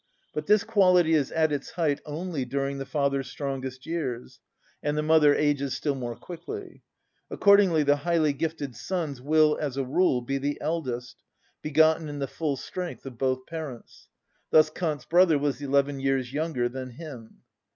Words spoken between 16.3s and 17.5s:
younger than him.